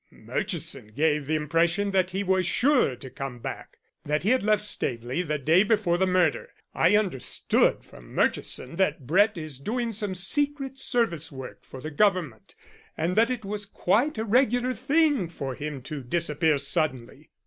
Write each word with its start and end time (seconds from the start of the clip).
"Murchison 0.09 0.87
gave 0.95 1.27
the 1.27 1.35
impression 1.35 1.91
that 1.91 2.09
he 2.09 2.23
was 2.23 2.43
sure 2.47 2.95
to 2.95 3.07
come 3.07 3.37
back 3.37 3.77
that 4.03 4.23
he 4.23 4.31
had 4.31 4.41
left 4.41 4.63
Staveley 4.63 5.21
the 5.21 5.37
day 5.37 5.61
before 5.61 5.95
the 5.99 6.07
murder. 6.07 6.49
I 6.73 6.95
understood 6.97 7.83
from 7.83 8.11
Murchison 8.15 8.77
that 8.77 9.05
Brett 9.05 9.37
is 9.37 9.59
doing 9.59 9.91
some 9.91 10.15
secret 10.15 10.79
service 10.79 11.31
work 11.31 11.63
for 11.63 11.81
the 11.81 11.91
Government, 11.91 12.55
and 12.97 13.15
that 13.15 13.29
it 13.29 13.45
was 13.45 13.67
quite 13.67 14.17
a 14.17 14.25
regular 14.25 14.73
thing 14.73 15.29
for 15.29 15.53
him 15.53 15.83
to 15.83 16.01
disappear 16.01 16.57
suddenly." 16.57 17.29